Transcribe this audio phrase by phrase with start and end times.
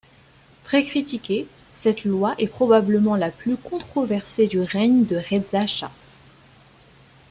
[0.63, 1.45] Très critiquée,
[1.75, 5.91] cette loi est probablement la plus controversée du règne de Reza Shah.